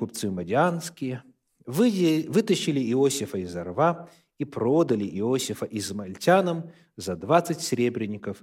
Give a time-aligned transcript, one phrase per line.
[0.00, 1.22] купцы мадианские,
[1.66, 8.42] вытащили Иосифа из рва и продали Иосифа измальтянам за двадцать серебряников,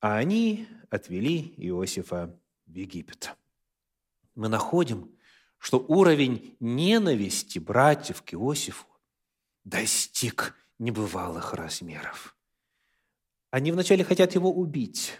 [0.00, 2.34] а они отвели Иосифа
[2.64, 3.36] в Египет.
[4.34, 5.14] Мы находим,
[5.58, 8.86] что уровень ненависти братьев к Иосифу
[9.64, 12.34] достиг небывалых размеров.
[13.50, 15.12] Они вначале хотят его убить,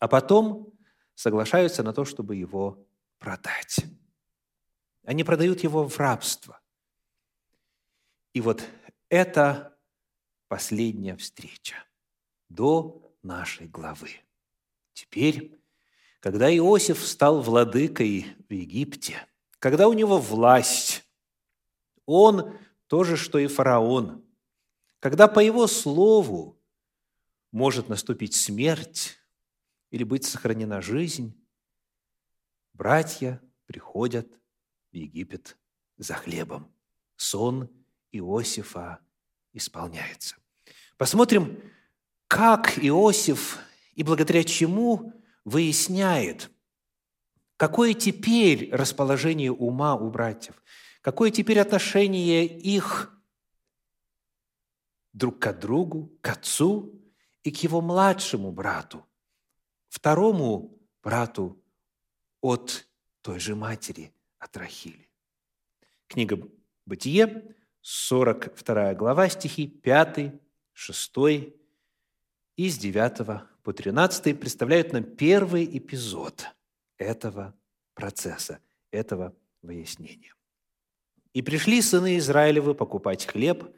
[0.00, 0.72] а потом
[1.14, 2.84] соглашаются на то, чтобы его
[3.18, 3.84] продать.
[5.04, 6.60] Они продают его в рабство.
[8.32, 8.62] И вот
[9.08, 9.76] это
[10.48, 11.76] последняя встреча
[12.48, 14.10] до нашей главы.
[14.92, 15.58] Теперь,
[16.20, 19.26] когда Иосиф стал владыкой в Египте,
[19.58, 21.04] когда у него власть,
[22.04, 24.24] он то же, что и фараон,
[25.00, 26.58] когда по его слову
[27.52, 29.18] может наступить смерть
[29.90, 31.34] или быть сохранена жизнь,
[32.76, 34.28] братья приходят
[34.92, 35.56] в Египет
[35.96, 36.72] за хлебом.
[37.16, 37.70] Сон
[38.12, 39.00] Иосифа
[39.52, 40.36] исполняется.
[40.96, 41.60] Посмотрим,
[42.28, 43.58] как Иосиф
[43.94, 45.12] и благодаря чему
[45.44, 46.50] выясняет,
[47.56, 50.62] какое теперь расположение ума у братьев,
[51.00, 53.12] какое теперь отношение их
[55.12, 57.00] друг к другу, к отцу
[57.42, 59.06] и к его младшему брату,
[59.88, 61.62] второму брату
[62.40, 62.86] от
[63.22, 65.08] той же матери, от Рахили.
[66.06, 66.38] Книга
[66.86, 70.32] «Бытие», 42 глава, стихи 5,
[70.72, 71.12] 6
[72.56, 76.46] и с 9 по 13 представляют нам первый эпизод
[76.98, 77.54] этого
[77.94, 78.58] процесса,
[78.90, 80.34] этого выяснения.
[81.32, 83.72] «И пришли сыны Израилевы покупать хлеб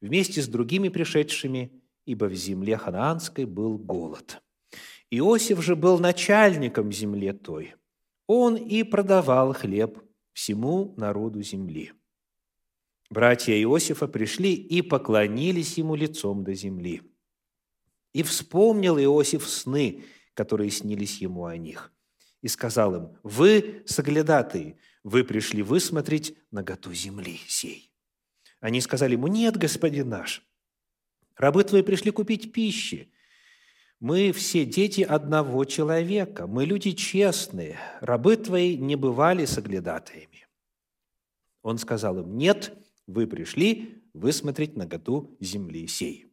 [0.00, 1.72] вместе с другими пришедшими,
[2.04, 4.42] ибо в земле ханаанской был голод.
[5.10, 7.74] Иосиф же был начальником земле той.
[8.28, 9.98] Он и продавал хлеб
[10.32, 11.92] всему народу земли.
[13.10, 17.02] Братья Иосифа пришли и поклонились ему лицом до земли–
[18.12, 20.04] и вспомнил Иосиф сны,
[20.34, 21.92] которые снились ему о них.
[22.40, 27.92] И сказал им, вы соглядатые, вы пришли высмотреть наготу земли сей.
[28.60, 30.42] Они сказали ему, нет, господин наш,
[31.36, 33.12] рабы твои пришли купить пищи.
[34.00, 40.46] Мы все дети одного человека, мы люди честные, рабы твои не бывали соглядатаями.
[41.62, 42.72] Он сказал им, нет,
[43.08, 46.32] вы пришли высмотреть наготу земли сей.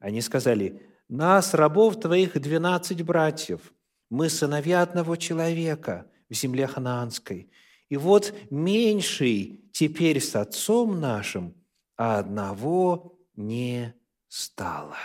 [0.00, 3.72] Они сказали, нас, рабов твоих, двенадцать братьев.
[4.10, 7.50] Мы сыновья одного человека в земле ханаанской.
[7.88, 11.54] И вот меньший теперь с отцом нашим,
[11.96, 13.94] а одного не
[14.28, 14.96] стало.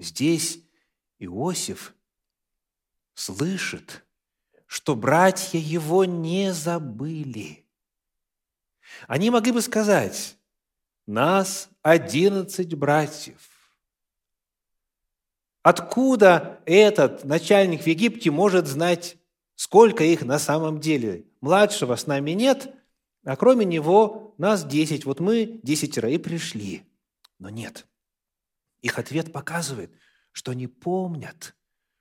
[0.00, 0.58] Здесь
[1.18, 1.94] Иосиф
[3.14, 4.04] слышит,
[4.66, 7.66] что братья его не забыли.
[9.06, 10.36] Они могли бы сказать,
[11.06, 13.50] нас одиннадцать братьев,
[15.62, 19.18] Откуда этот начальник в Египте может знать,
[19.56, 21.26] сколько их на самом деле?
[21.42, 22.74] Младшего с нами нет,
[23.24, 25.04] а кроме него нас десять.
[25.04, 26.84] Вот мы десятеро и пришли.
[27.38, 27.86] Но нет.
[28.82, 29.92] Их ответ показывает,
[30.32, 31.54] что они помнят,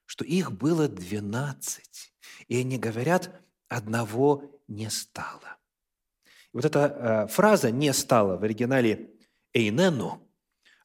[0.05, 2.13] что их было двенадцать.
[2.47, 3.31] И они говорят,
[3.67, 5.57] одного не стало.
[6.25, 9.11] И вот эта э, фраза «не стало» в оригинале
[9.53, 10.25] «эйнену»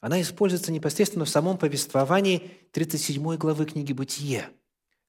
[0.01, 4.49] она используется непосредственно в самом повествовании 37 главы книги «Бытие»,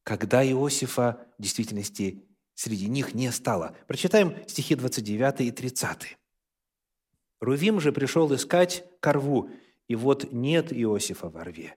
[0.03, 2.25] когда Иосифа в действительности
[2.55, 3.77] среди них не стало.
[3.87, 6.17] Прочитаем стихи 29 и 30.
[7.41, 9.51] «Рувим же пришел искать корву,
[9.89, 11.77] и вот нет Иосифа во рве.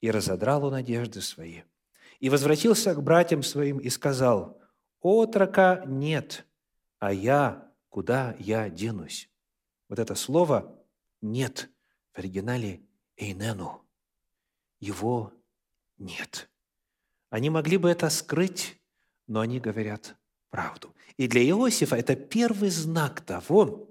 [0.00, 1.62] И разодрал он одежды свои.
[2.20, 4.60] И возвратился к братьям своим и сказал,
[5.00, 6.46] «Отрока нет,
[6.98, 9.30] а я, куда я денусь?»
[9.88, 10.76] Вот это слово
[11.20, 11.70] «нет»
[12.12, 12.82] В оригинале
[13.16, 13.84] «эйнену».
[14.80, 15.32] Его
[15.98, 16.48] нет.
[17.30, 18.80] Они могли бы это скрыть,
[19.26, 20.16] но они говорят
[20.50, 20.94] правду.
[21.16, 23.88] И для Иосифа это первый знак того,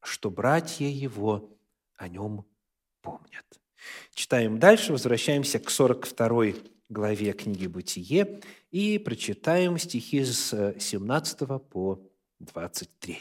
[0.00, 1.56] что братья его
[1.96, 2.46] о нем
[3.04, 3.44] помнят.
[4.14, 6.54] Читаем дальше, возвращаемся к 42
[6.88, 8.40] главе книги «Бытие»
[8.70, 11.38] и прочитаем стихи с 17
[11.70, 12.00] по
[12.40, 13.18] 23.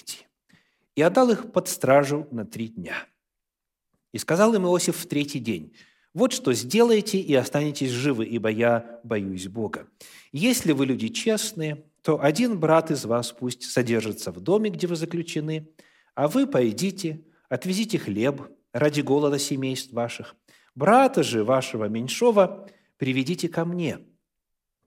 [0.95, 2.95] «И отдал их под стражу на три дня,
[4.13, 5.75] и сказал им Иосиф в третий день,
[6.13, 9.87] «Вот что сделайте и останетесь живы, ибо я боюсь Бога.
[10.31, 14.95] Если вы люди честные, то один брат из вас пусть содержится в доме, где вы
[14.95, 15.69] заключены,
[16.13, 20.35] а вы пойдите, отвезите хлеб ради голода семейств ваших.
[20.75, 22.67] Брата же вашего меньшого
[22.97, 23.99] приведите ко мне,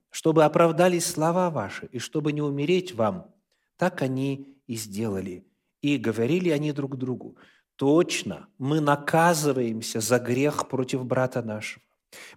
[0.09, 3.33] чтобы оправдались слова ваши, и чтобы не умереть вам.
[3.77, 5.45] Так они и сделали.
[5.81, 7.37] И говорили они друг другу,
[7.75, 11.83] точно мы наказываемся за грех против брата нашего.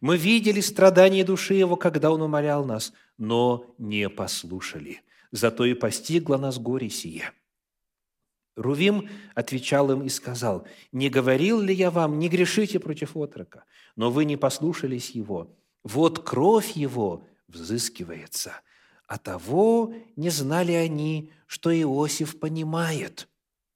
[0.01, 5.03] Мы видели страдания души его, когда он умолял нас, но не послушали.
[5.33, 7.33] Зато и постигло нас горе сие.
[8.57, 13.65] Рувим отвечал им и сказал, «Не говорил ли я вам, не грешите против отрока,
[13.97, 15.57] но вы не послушались его.
[15.83, 18.53] Вот кровь его взыскивается,
[19.07, 23.29] а того не знали они, что Иосиф понимает,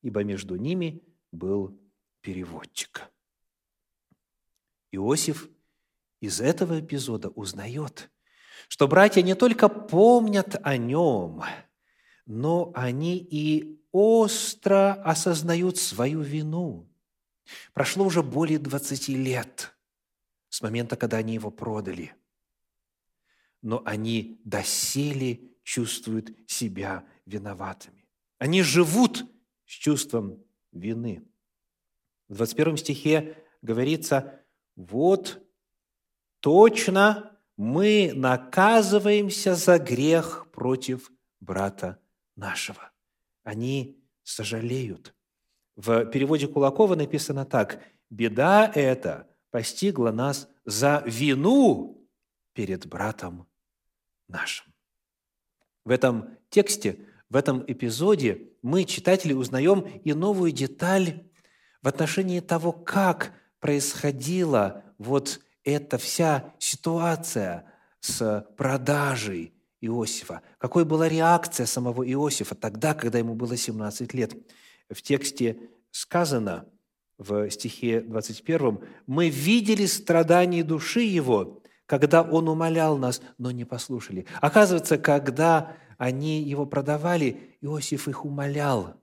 [0.03, 1.79] ибо между ними был
[2.21, 3.09] переводчик».
[4.91, 5.49] Иосиф
[6.21, 8.11] из этого эпизода узнает,
[8.69, 11.43] что братья не только помнят о нем,
[12.27, 16.91] но они и остро осознают свою вину.
[17.73, 19.73] Прошло уже более 20 лет
[20.49, 22.13] с момента, когда они его продали.
[23.63, 28.05] Но они доселе чувствуют себя виноватыми.
[28.39, 29.31] Они живут
[29.65, 30.43] с чувством
[30.73, 31.23] вины.
[32.27, 34.41] В 21 стихе говорится,
[34.75, 35.41] вот
[36.41, 42.01] точно мы наказываемся за грех против брата
[42.35, 42.91] нашего.
[43.45, 45.15] Они сожалеют.
[45.77, 47.81] В переводе Кулакова написано так.
[48.11, 52.07] «Беда эта постигла нас за вину
[52.53, 53.47] перед братом
[54.29, 54.73] нашим».
[55.85, 61.25] В этом тексте, в этом эпизоде мы, читатели, узнаем и новую деталь
[61.83, 67.71] в отношении того, как происходила вот эта вся ситуация
[68.01, 69.54] с продажей
[69.85, 70.43] Иосифа.
[70.59, 74.35] Какой была реакция самого Иосифа тогда, когда ему было 17 лет?
[74.91, 75.59] В тексте
[75.91, 76.67] сказано
[77.19, 84.27] в стихе 21, «Мы видели страдания души его, когда он умолял нас, но не послушали».
[84.41, 89.01] Оказывается, когда они его продавали, Иосиф их умолял.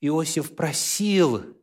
[0.00, 1.56] Иосиф просил,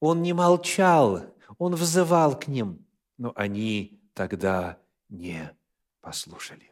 [0.00, 2.82] он не молчал, он взывал к ним
[3.22, 5.56] но они тогда не
[6.00, 6.71] послушали.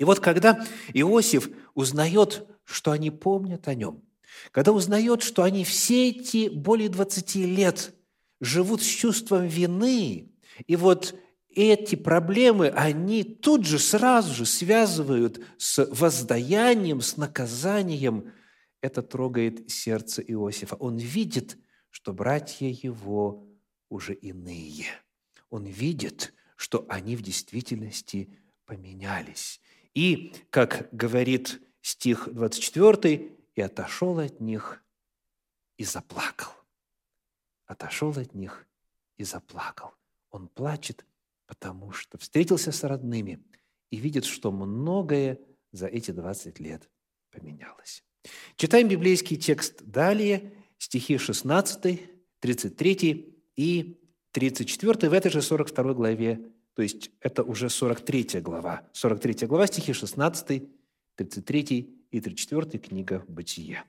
[0.00, 4.02] И вот когда Иосиф узнает, что они помнят о нем,
[4.50, 7.94] когда узнает, что они все эти более 20 лет
[8.40, 10.32] живут с чувством вины,
[10.66, 11.14] и вот
[11.48, 18.32] эти проблемы они тут же, сразу же связывают с воздаянием, с наказанием,
[18.80, 20.74] это трогает сердце Иосифа.
[20.76, 21.58] Он видит,
[21.90, 23.46] что братья его
[23.88, 24.86] уже иные–
[25.50, 28.30] он видит, что они в действительности
[28.64, 29.60] поменялись.
[29.94, 34.82] И, как говорит стих 24, «И отошел от них
[35.76, 36.52] и заплакал».
[37.66, 38.66] Отошел от них
[39.16, 39.92] и заплакал.
[40.30, 41.04] Он плачет,
[41.46, 43.42] потому что встретился с родными
[43.90, 45.38] и видит, что многое
[45.72, 46.88] за эти 20 лет
[47.30, 48.04] поменялось.
[48.56, 52.00] Читаем библейский текст далее, стихи 16,
[52.40, 54.00] 33 и
[54.32, 58.88] 34 в этой же 42 главе, то есть это уже 43 глава.
[58.94, 60.62] 43 глава, стихи 16,
[61.14, 63.84] 33 и 34 книга «Бытие».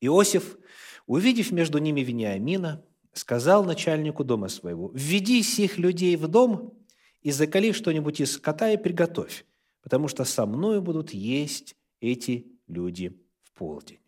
[0.00, 0.58] Иосиф,
[1.06, 6.74] увидев между ними Вениамина, сказал начальнику дома своего, «Введи сих людей в дом
[7.22, 9.46] и закали что-нибудь из скота и приготовь,
[9.80, 14.00] потому что со мною будут есть эти люди в полдень».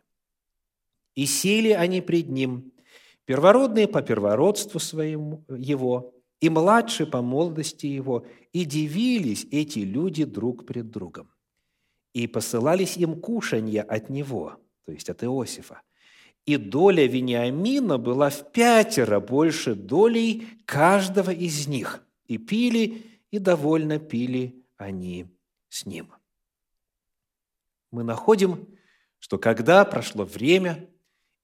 [1.14, 2.72] И сели они пред ним,
[3.24, 10.66] первородные по первородству своему его, и младшие по молодости его, и дивились эти люди друг
[10.66, 11.30] пред другом.
[12.14, 15.82] И посылались им кушанья от него, то есть от Иосифа.
[16.44, 22.04] И доля Вениамина была в пятеро больше долей каждого из них.
[22.26, 25.26] И пили, и довольно пили они
[25.68, 26.12] с ним.
[27.92, 28.66] Мы находим,
[29.20, 30.88] что когда прошло время,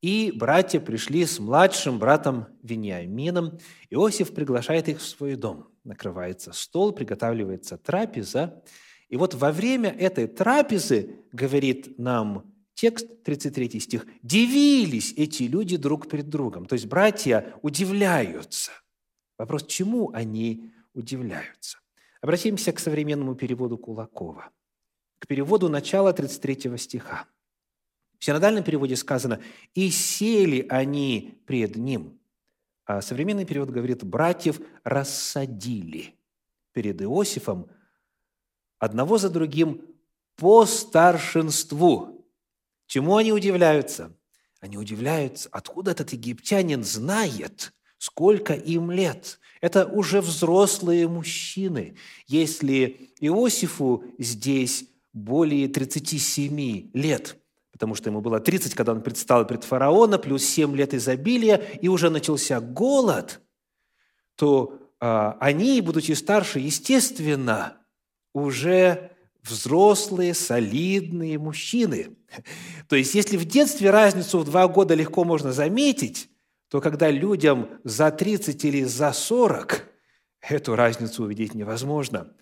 [0.01, 3.59] и братья пришли с младшим братом Вениамином.
[3.91, 5.69] Иосиф приглашает их в свой дом.
[5.85, 8.63] Накрывается стол, приготавливается трапеза.
[9.09, 16.09] И вот во время этой трапезы, говорит нам текст, 33 стих, «дивились эти люди друг
[16.09, 16.67] перед другом».
[16.67, 18.71] То есть братья удивляются.
[19.37, 21.79] Вопрос, чему они удивляются?
[22.21, 24.51] Обратимся к современному переводу Кулакова,
[25.19, 27.27] к переводу начала 33 стиха.
[28.19, 29.41] В синодальном переводе сказано
[29.75, 32.19] «и сели они пред ним».
[32.85, 36.15] А современный перевод говорит «братьев рассадили
[36.73, 37.69] перед Иосифом
[38.79, 39.83] одного за другим
[40.37, 42.27] по старшинству».
[42.87, 44.17] Чему они удивляются?
[44.61, 49.39] Они удивляются, откуда этот египтянин знает, сколько им лет.
[49.61, 51.97] Это уже взрослые мужчины.
[52.27, 57.37] Если Иосифу здесь более 37 лет,
[57.79, 61.87] потому что ему было 30, когда он предстал пред фараона, плюс 7 лет изобилия, и
[61.87, 63.41] уже начался голод,
[64.35, 67.77] то а, они, будучи старше, естественно,
[68.35, 69.13] уже
[69.45, 72.17] взрослые, солидные мужчины.
[72.89, 76.31] То есть, если в детстве разницу в два года легко можно заметить,
[76.71, 79.85] то когда людям за 30 или за 40,
[80.41, 82.35] эту разницу увидеть невозможно.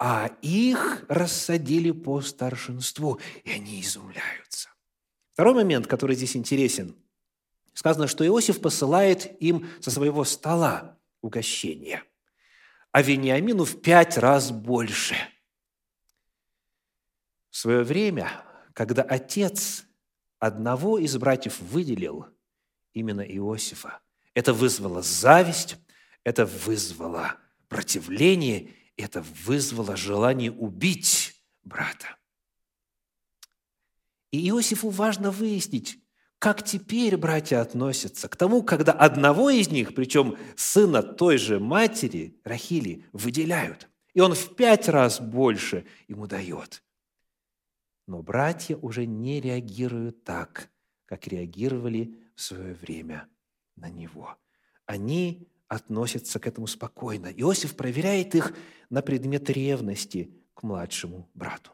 [0.00, 4.70] А их рассадили по старшинству, и они изумляются.
[5.34, 6.96] Второй момент, который здесь интересен.
[7.74, 12.02] Сказано, что Иосиф посылает им со своего стола угощение,
[12.90, 15.14] а Вениамину в пять раз больше.
[17.50, 18.32] В свое время,
[18.72, 19.84] когда отец
[20.40, 22.26] одного из братьев выделил–
[22.92, 24.00] именно Иосифа.
[24.34, 25.76] Это вызвало зависть,
[26.24, 27.36] это вызвало
[27.68, 32.16] противление, это вызвало желание убить брата.
[34.30, 35.98] И Иосифу важно выяснить,
[36.38, 42.40] как теперь братья относятся к тому, когда одного из них, причем сына той же матери,
[42.44, 43.88] Рахили, выделяют.
[44.14, 46.82] И он в пять раз больше ему дает.
[48.06, 50.70] Но братья уже не реагируют так,
[51.04, 53.28] как реагировали в свое время
[53.76, 54.36] на него.
[54.86, 57.28] Они относятся к этому спокойно.
[57.28, 58.54] Иосиф проверяет их
[58.90, 61.70] на предмет ревности к младшему брату.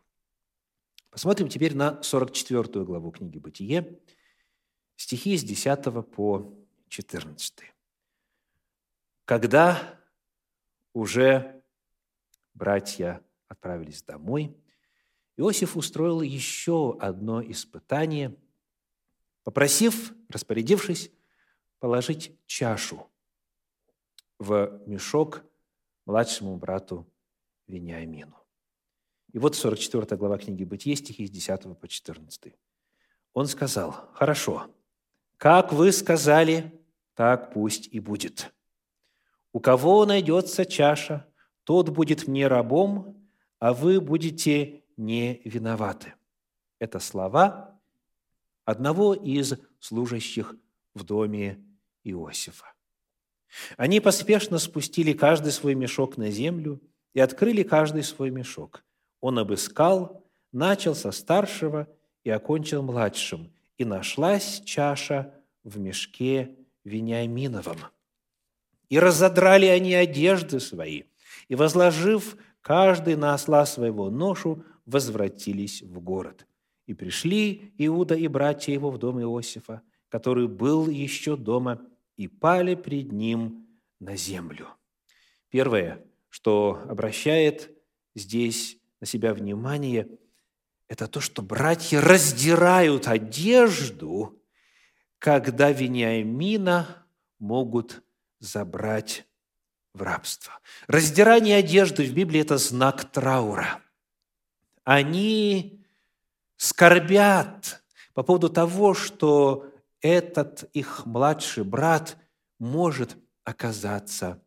[1.10, 3.98] Посмотрим теперь на 44 главу книги «Бытие»,
[4.96, 6.54] стихи с 10 по
[6.88, 7.54] 14.
[9.24, 9.98] Когда
[10.92, 11.62] уже
[12.52, 14.54] братья отправились домой,
[15.38, 18.36] Иосиф устроил еще одно испытание–
[19.46, 21.12] попросив, распорядившись,
[21.78, 23.08] положить чашу
[24.38, 25.44] в мешок
[26.04, 27.06] младшему брату
[27.66, 28.36] Вениамину.
[29.32, 32.54] И вот 44 глава книги «Бытие», стихи с 10 по 14.
[33.34, 34.70] Он сказал, «Хорошо,
[35.36, 36.80] как вы сказали,
[37.14, 38.54] так пусть и будет.
[39.52, 41.26] У кого найдется чаша,
[41.64, 43.28] тот будет мне рабом,
[43.58, 46.14] а вы будете не виноваты».
[46.78, 47.78] Это слова,
[48.64, 50.54] одного из служащих
[50.94, 51.64] в доме
[52.04, 52.75] Иосифа.
[53.76, 56.80] Они поспешно спустили каждый свой мешок на землю
[57.14, 58.84] и открыли каждый свой мешок.
[59.20, 61.88] Он обыскал, начал со старшего
[62.24, 65.34] и окончил младшим, и нашлась чаша
[65.64, 67.78] в мешке Вениаминовом.
[68.88, 71.04] И разодрали они одежды свои,
[71.48, 76.46] и, возложив каждый на осла своего ношу, возвратились в город–
[76.86, 81.82] и пришли Иуда и братья его в дом Иосифа, который был еще дома,
[82.16, 83.66] и пали пред ним
[84.00, 84.68] на землю.
[85.48, 87.70] Первое, что обращает
[88.14, 90.08] здесь на себя внимание,
[90.88, 94.40] это то, что братья раздирают одежду,
[95.18, 97.06] когда Вениамина
[97.38, 98.02] могут
[98.38, 99.26] забрать
[99.92, 100.60] в рабство.
[100.86, 103.82] Раздирание одежды в Библии– это знак траура.
[104.84, 105.84] Они
[106.56, 107.82] скорбят
[108.14, 109.72] по поводу того, что
[110.06, 112.16] этот их младший брат
[112.58, 114.42] может оказаться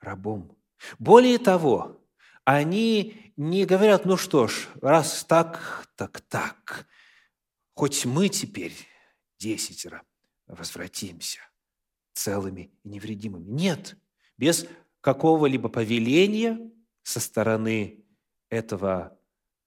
[0.00, 0.56] рабом.
[0.98, 2.00] Более того,
[2.44, 6.86] они не говорят, ну что ж, раз так, так так,
[7.74, 8.74] хоть мы теперь
[9.38, 10.02] десятеро
[10.46, 11.40] возвратимся
[12.12, 13.50] целыми и невредимыми.
[13.50, 13.96] Нет,
[14.36, 14.66] без
[15.00, 16.70] какого-либо повеления
[17.02, 18.04] со стороны
[18.48, 19.18] этого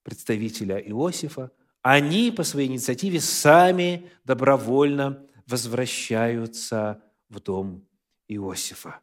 [0.04, 1.52] представителя Иосифа
[1.82, 7.88] они по своей инициативе сами добровольно возвращаются в дом
[8.28, 9.02] Иосифа.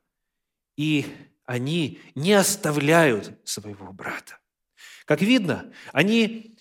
[0.77, 1.07] И
[1.45, 4.39] они не оставляют своего брата.
[5.05, 6.57] Как видно, они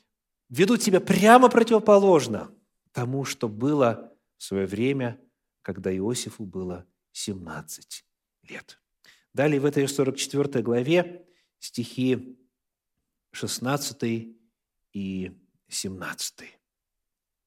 [0.50, 2.54] ведут себя прямо противоположно
[2.92, 5.20] тому, что было в свое время,
[5.62, 8.06] когда Иосифу было 17
[8.44, 8.80] лет.
[9.34, 11.26] Далее в этой 44 главе
[11.60, 12.38] стихи
[13.32, 14.38] 16
[14.94, 15.32] и
[15.70, 16.60] 17.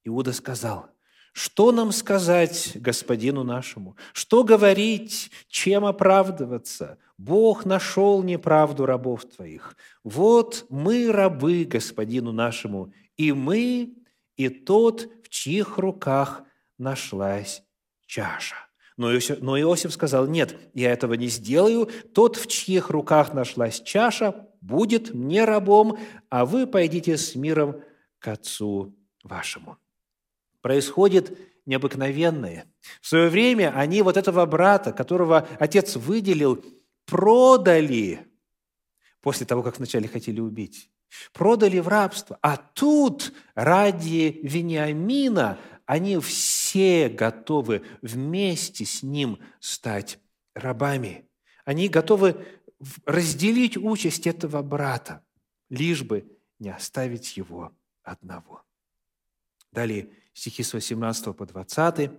[0.05, 0.96] Иуда сказал,
[1.37, 3.95] что нам сказать господину нашему?
[4.15, 5.31] Что говорить?
[5.49, 6.97] Чем оправдываться?
[7.19, 9.77] Бог нашел неправду рабов твоих.
[10.03, 13.93] Вот мы рабы господину нашему, и мы,
[14.39, 16.43] и тот, в чьих руках
[16.79, 17.63] нашлась
[18.07, 18.57] чаша.
[18.97, 21.91] Но Иосиф, но Иосиф сказал, нет, я этого не сделаю.
[22.15, 25.99] Тот, в чьих руках нашлась чаша, будет мне рабом,
[26.31, 27.83] а вы пойдите с миром
[28.21, 29.77] к Отцу вашему.
[30.67, 32.67] Происходит необыкновенное.
[33.01, 36.65] В свое время они вот этого брата, которого отец выделил,
[37.05, 38.27] продали
[39.21, 40.91] после того, как вначале хотели убить.
[41.33, 42.37] Продали в рабство.
[42.43, 50.19] А тут ради Вениамина они все готовы вместе с ним стать
[50.53, 51.29] рабами.
[51.65, 52.45] Они готовы
[53.05, 55.25] разделить участь этого брата,
[55.71, 56.27] лишь бы
[56.59, 57.71] не оставить его
[58.03, 58.65] одного.
[59.71, 62.11] Далее стихи с 18 по 20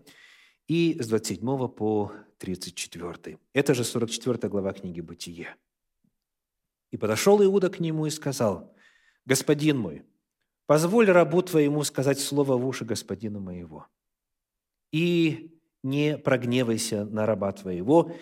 [0.67, 3.37] и с 27 по 34.
[3.53, 5.55] Это же 44 глава книги «Бытие».
[6.91, 8.73] «И подошел Иуда к нему и сказал,
[9.25, 10.03] «Господин мой,
[10.65, 13.85] позволь рабу твоему сказать слово в уши господина моего,
[14.91, 18.15] и не прогневайся на раба твоего,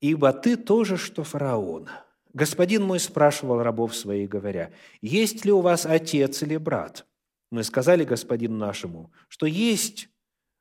[0.00, 1.88] ибо ты тоже, что фараон».
[2.32, 7.04] Господин мой спрашивал рабов своих, говоря, «Есть ли у вас отец или брат?»
[7.50, 10.08] Мы сказали господину нашему, что есть,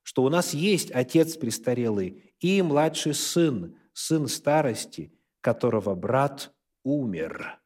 [0.01, 6.53] что у нас есть отец престарелый и младший сын, сын старости, которого брат
[6.83, 7.59] умер,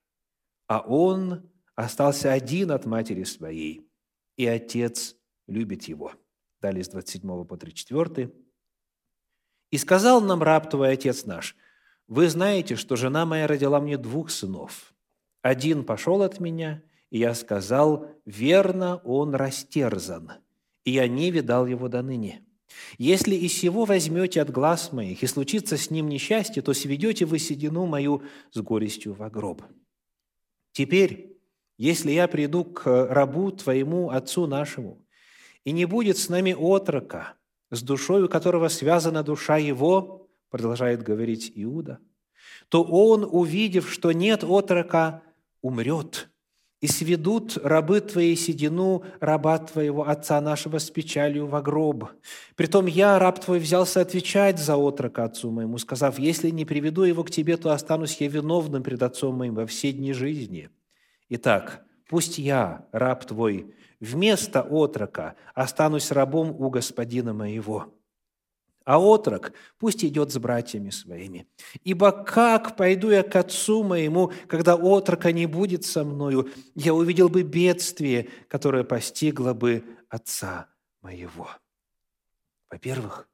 [0.67, 3.89] а он остался один от матери своей,
[4.35, 5.15] и отец
[5.47, 6.13] любит его.
[6.61, 8.31] Далее с 27 по 34.
[9.71, 11.55] «И сказал нам раб твой, отец наш,
[12.07, 14.93] вы знаете, что жена моя родила мне двух сынов.
[15.41, 20.31] Один пошел от меня, и я сказал, верно, он растерзан,
[20.83, 22.43] и я не видал его до ныне.
[22.97, 27.37] Если и сего возьмете от глаз моих, и случится с ним несчастье, то сведете вы
[27.37, 29.61] седину мою с горестью в гроб.
[30.71, 31.37] Теперь,
[31.77, 35.05] если я приду к рабу твоему, отцу нашему,
[35.65, 37.35] и не будет с нами отрока,
[37.69, 41.99] с душою которого связана душа его, продолжает говорить Иуда,
[42.69, 45.21] то он, увидев, что нет отрока,
[45.61, 46.32] умрет,
[46.83, 52.09] и сведут рабы твои седину раба твоего отца нашего с печалью во гроб.
[52.57, 57.23] Притом я, раб твой, взялся отвечать за отрока отцу моему, сказав, если не приведу его
[57.23, 60.69] к тебе, то останусь я виновным пред отцом моим во все дни жизни.
[61.29, 67.93] Итак, пусть я, раб твой, вместо отрока останусь рабом у господина моего»
[68.85, 71.47] а отрок пусть идет с братьями своими.
[71.83, 76.49] Ибо как пойду я к отцу моему, когда отрока не будет со мною?
[76.75, 80.69] Я увидел бы бедствие, которое постигло бы отца
[81.01, 81.49] моего».
[82.69, 83.29] Во-первых,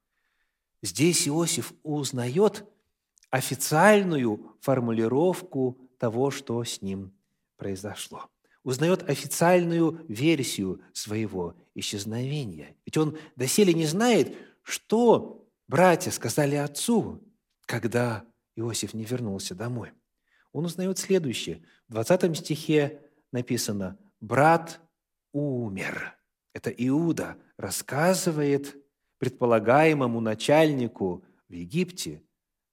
[0.81, 2.65] здесь Иосиф узнает
[3.29, 7.13] официальную формулировку того, что с ним
[7.55, 8.29] произошло.
[8.63, 12.75] Узнает официальную версию своего исчезновения.
[12.85, 15.38] Ведь он доселе не знает, что
[15.69, 17.23] братья сказали отцу,
[17.65, 19.93] когда Иосиф не вернулся домой?
[20.51, 21.63] Он узнает следующее.
[21.87, 23.01] В 20 стихе
[23.31, 24.81] написано «брат
[25.31, 26.17] умер».
[26.53, 28.75] Это Иуда рассказывает
[29.19, 32.23] предполагаемому начальнику в Египте,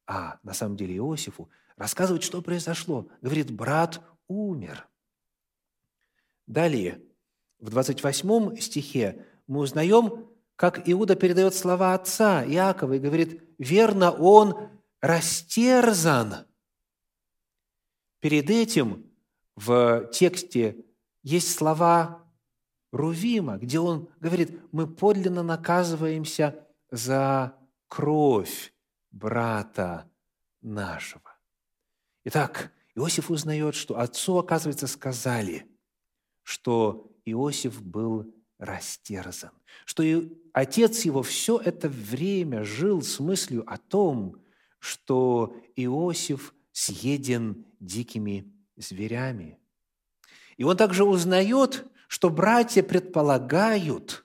[0.06, 3.08] а на самом деле Иосифу, рассказывает, что произошло.
[3.20, 4.88] Говорит, брат умер.
[6.46, 7.02] Далее,
[7.58, 14.70] в 28 стихе мы узнаем как Иуда передает слова отца Иакова и говорит, верно, он
[15.00, 16.46] растерзан.
[18.20, 19.10] Перед этим
[19.54, 20.84] в тексте
[21.22, 22.24] есть слова
[22.90, 27.54] Рувима, где он говорит, мы подлинно наказываемся за
[27.88, 28.72] кровь
[29.10, 30.10] брата
[30.62, 31.36] нашего.
[32.24, 35.70] Итак, Иосиф узнает, что отцу, оказывается, сказали,
[36.42, 39.50] что Иосиф был растерзан.
[39.84, 40.02] Что
[40.56, 44.40] отец его все это время жил с мыслью о том,
[44.78, 49.58] что Иосиф съеден дикими зверями.
[50.56, 54.24] И он также узнает, что братья предполагают,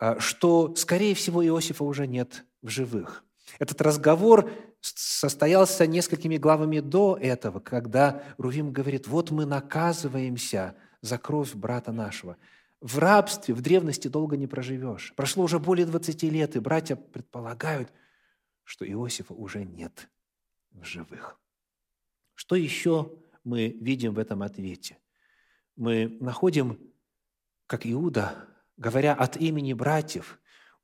[0.00, 3.24] а, что, скорее всего, Иосифа уже нет в живых.
[3.60, 11.54] Этот разговор состоялся несколькими главами до этого, когда Рувим говорит, вот мы наказываемся за кровь
[11.54, 12.36] брата нашего
[12.84, 15.14] в рабстве в древности долго не проживешь.
[15.16, 17.90] Прошло уже более 20 лет, и братья предполагают,
[18.62, 20.10] что Иосифа уже нет
[20.70, 21.40] в живых.
[22.34, 23.10] Что еще
[23.42, 24.98] мы видим в этом ответе?
[25.76, 26.78] Мы находим,
[27.66, 28.34] как Иуда,
[28.76, 30.38] говоря от имени братьев,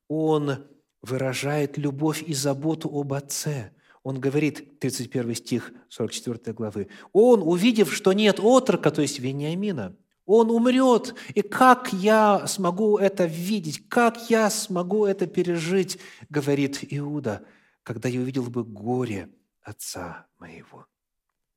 [0.08, 0.66] он
[1.02, 3.74] выражает любовь и заботу об отце.
[4.04, 9.94] Он говорит, 31 стих 44 главы, «Он, увидев, что нет отрока, то есть Вениамина,
[10.30, 11.14] он умрет.
[11.34, 13.88] И как я смогу это видеть?
[13.88, 15.98] Как я смогу это пережить?
[16.28, 17.44] Говорит Иуда,
[17.82, 19.28] когда я увидел бы горе
[19.60, 20.86] отца моего.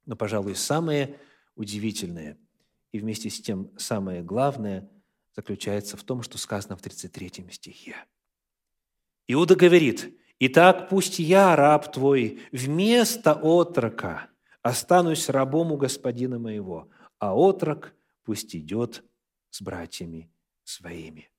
[0.08, 1.20] Но, пожалуй, самое
[1.56, 2.38] удивительное
[2.92, 4.90] и вместе с тем самое главное
[5.36, 7.96] заключается в том, что сказано в 33 стихе.
[9.28, 14.30] Иуда говорит, «Итак, пусть я, раб твой, вместо отрока
[14.64, 19.04] останусь рабом у господина моего, а отрок пусть идет
[19.50, 20.32] с братьями
[20.64, 21.30] своими».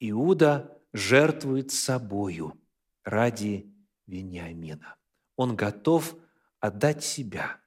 [0.00, 2.60] Иуда жертвует собою
[3.04, 3.72] ради
[4.06, 4.96] Вениамина.
[5.36, 6.16] Он готов
[6.60, 7.60] отдать себя,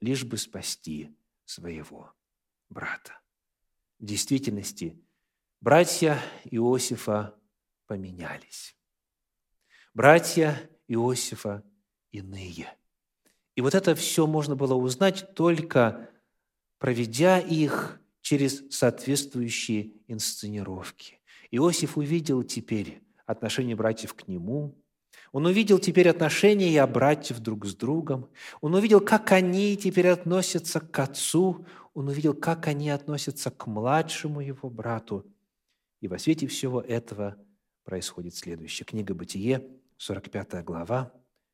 [0.00, 2.12] лишь бы спасти своего
[2.68, 3.18] брата.
[3.98, 5.00] В действительности,
[5.60, 7.34] братья Иосифа
[7.86, 8.76] поменялись.
[9.94, 11.64] Братья Иосифа
[12.12, 12.76] иные.
[13.56, 16.08] И вот это все можно было узнать только
[16.78, 21.20] проведя их через соответствующие инсценировки.
[21.50, 24.76] Иосиф увидел теперь отношение братьев к нему,
[25.32, 28.28] он увидел теперь отношения братьев друг с другом,
[28.60, 34.40] он увидел, как они теперь относятся к отцу, он увидел, как они относятся к младшему
[34.40, 35.26] его брату.
[36.00, 37.36] И во свете всего этого
[37.84, 38.86] происходит следующее.
[38.86, 39.66] Книга «Бытие»,
[39.98, 41.12] 45 глава,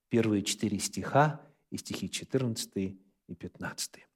[0.08, 4.06] первые четыре стиха и стихи 14 и 15.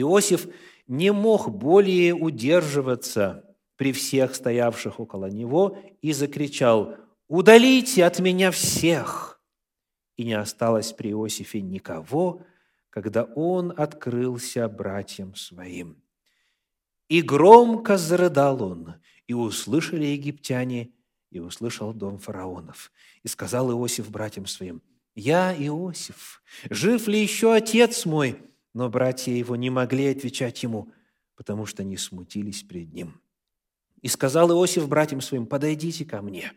[0.00, 0.46] Иосиф
[0.86, 3.44] не мог более удерживаться
[3.76, 6.96] при всех стоявших около него и закричал
[7.28, 9.40] «Удалите от меня всех!»
[10.16, 12.42] И не осталось при Иосифе никого,
[12.90, 16.02] когда он открылся братьям своим.
[17.08, 18.94] И громко зарыдал он,
[19.26, 20.90] и услышали египтяне,
[21.30, 22.90] и услышал дом фараонов.
[23.22, 24.82] И сказал Иосиф братьям своим,
[25.14, 28.40] «Я Иосиф, жив ли еще отец мой?»
[28.78, 30.92] Но братья его не могли отвечать ему,
[31.34, 33.20] потому что не смутились пред ним.
[34.02, 36.52] И сказал Иосиф братьям своим, «Подойдите ко мне».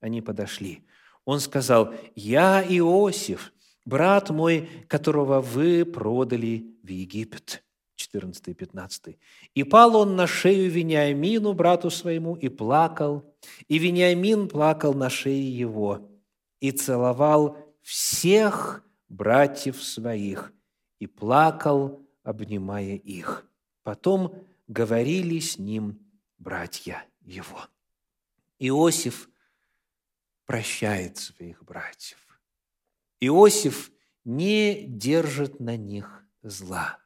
[0.00, 0.84] Они подошли.
[1.24, 3.52] Он сказал, «Я Иосиф,
[3.84, 7.62] брат мой, которого вы продали в Египет».
[7.94, 9.16] 14 и 15.
[9.54, 13.32] «И пал он на шею Вениамину, брату своему, и плакал,
[13.68, 16.10] и Вениамин плакал на шее его,
[16.58, 20.52] и целовал всех братьев своих,
[21.00, 23.44] и плакал, обнимая их.
[23.82, 25.98] Потом говорили с ним
[26.38, 27.66] братья его».
[28.60, 29.28] Иосиф
[30.46, 32.18] прощает своих братьев.
[33.20, 33.90] Иосиф
[34.24, 36.98] не держит на них зла.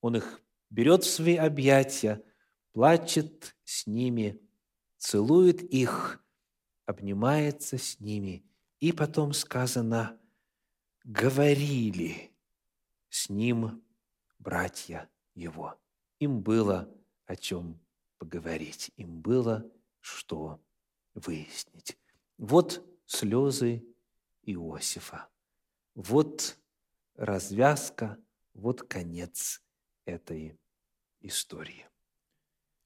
[0.00, 2.22] Он их берет в свои объятия,
[2.72, 4.40] плачет с ними,
[4.98, 6.24] целует их,
[6.86, 8.44] обнимается с ними.
[8.80, 10.20] И потом сказано,
[11.04, 12.35] говорили
[13.16, 13.82] с ним
[14.38, 15.74] братья его.
[16.18, 17.80] Им было о чем
[18.18, 19.66] поговорить, им было
[20.00, 20.60] что
[21.14, 21.96] выяснить.
[22.36, 23.82] Вот слезы
[24.42, 25.28] Иосифа.
[25.94, 26.58] Вот
[27.14, 28.18] развязка,
[28.52, 29.62] вот конец
[30.04, 30.58] этой
[31.20, 31.86] истории.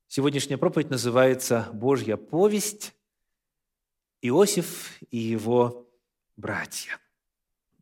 [0.06, 2.94] Сегодняшняя проповедь называется «Божья повесть.
[4.22, 5.88] Иосиф и его
[6.36, 7.00] братья».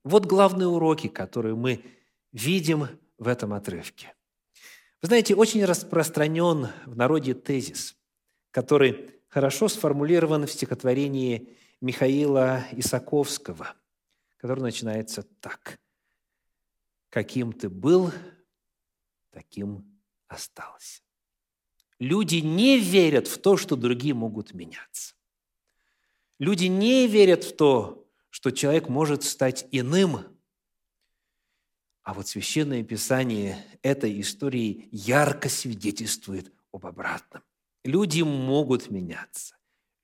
[0.02, 1.97] Вот главные уроки, которые мы
[2.38, 4.14] видим в этом отрывке.
[5.02, 7.96] Вы знаете, очень распространен в народе тезис,
[8.50, 13.74] который хорошо сформулирован в стихотворении Михаила Исаковского,
[14.36, 15.78] который начинается так.
[17.10, 18.12] «Каким ты был,
[19.30, 21.02] таким остался».
[21.98, 25.14] Люди не верят в то, что другие могут меняться.
[26.38, 30.37] Люди не верят в то, что человек может стать иным.
[32.08, 37.42] А вот Священное Писание этой истории ярко свидетельствует об обратном.
[37.84, 39.56] Люди могут меняться,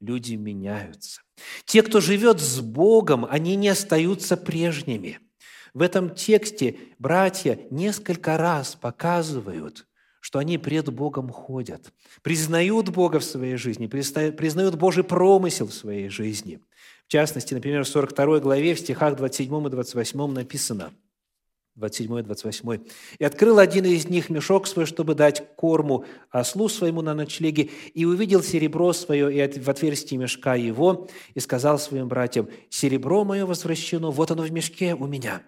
[0.02, 1.22] люди меняются.
[1.64, 5.18] Те, кто живет с Богом, они не остаются прежними.
[5.72, 9.86] В этом тексте братья несколько раз показывают,
[10.20, 11.90] что они пред Богом ходят,
[12.20, 16.60] признают Бога в своей жизни, признают Божий промысел в своей жизни.
[17.06, 20.92] В частности, например, в 42 главе, в стихах 27 и 28 написано–
[21.76, 22.84] 27 28.
[23.18, 28.04] «И открыл один из них мешок свой, чтобы дать корму ослу своему на ночлеге, и
[28.04, 34.10] увидел серебро свое и в отверстии мешка его, и сказал своим братьям, «Серебро мое возвращено,
[34.10, 35.42] вот оно в мешке у меня».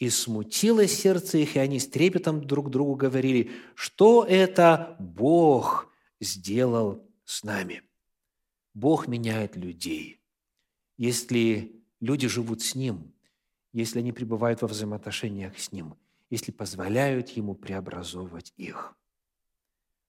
[0.00, 5.88] И смутилось сердце их, и они с трепетом друг другу говорили, что это Бог
[6.20, 7.82] сделал с нами.
[8.74, 10.20] Бог меняет людей.
[10.96, 13.12] Если люди живут с Ним–
[13.72, 15.96] если они пребывают во взаимоотношениях с Ним,
[16.30, 18.94] если позволяют Ему преобразовывать их.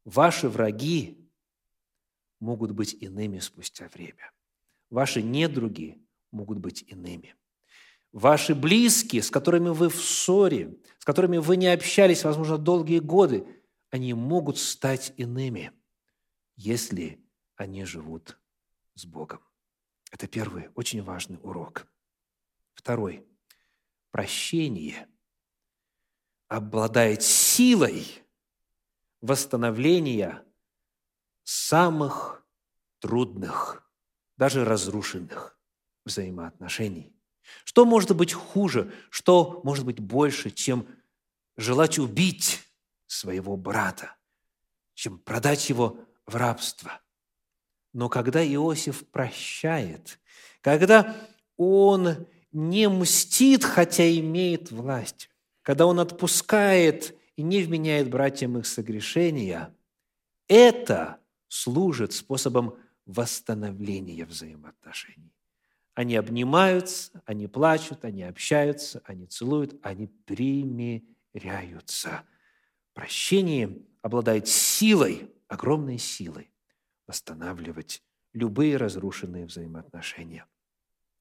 [0.06, 1.18] Ваши враги
[2.40, 4.32] могут быть иными спустя время.
[4.90, 7.36] Ваши недруги могут быть иными.
[8.12, 13.46] Ваши близкие, с которыми вы в ссоре, с которыми вы не общались, возможно, долгие годы,
[13.92, 15.72] они могут стать иными,
[16.56, 17.24] если
[17.56, 18.40] они живут
[18.96, 19.42] с Богом.
[20.12, 21.88] Это первый очень важный урок.
[22.74, 23.29] Второй.
[24.12, 25.08] Прощение
[26.48, 28.06] обладает силой
[29.22, 30.44] восстановления
[31.44, 32.46] самых
[33.00, 33.84] трудных,
[34.38, 35.60] даже разрушенных
[36.06, 37.16] взаимоотношений.
[37.64, 40.88] Что может быть хуже, что может быть больше, чем
[41.58, 42.62] желать убить
[43.08, 44.16] своего брата,
[44.94, 47.02] чем продать его в рабство.
[47.94, 50.20] Но когда Иосиф прощает,
[50.62, 51.16] когда
[51.58, 55.30] он не мстит, хотя имеет власть,
[55.62, 59.76] когда он отпускает и не вменяет братьям их согрешения,
[60.48, 65.34] это служит способом восстановления взаимоотношений.
[65.94, 72.24] Они обнимаются, они плачут, они общаются, они целуют, они примиряются.
[72.94, 76.52] Прощение обладает силой, огромной силой
[77.06, 80.46] восстанавливать любые разрушенные взаимоотношения.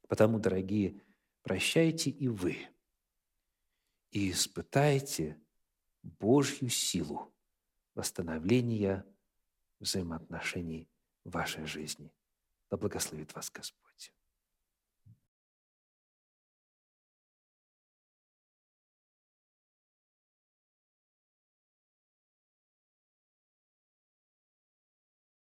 [0.07, 1.01] Потому, дорогие,
[1.49, 2.69] прощайте и вы,
[4.11, 5.41] и испытайте
[6.03, 7.33] Божью силу
[7.95, 9.07] восстановления
[9.81, 10.91] взаимоотношений
[11.25, 12.13] в вашей жизни.
[12.71, 14.13] Да благословит вас Господь.